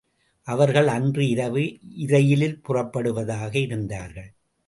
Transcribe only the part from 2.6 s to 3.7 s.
புறப்படுவதாக